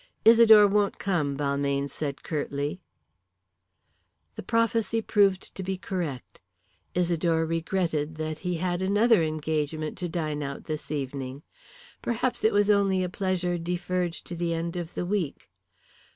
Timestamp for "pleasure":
13.09-13.59